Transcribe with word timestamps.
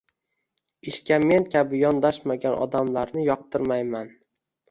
Ishga 0.91 1.17
men 1.31 1.43
kabi 1.55 1.81
yondashmagan 1.83 2.57
odamlarni 2.67 3.27
yoqtirmayman 3.31 4.09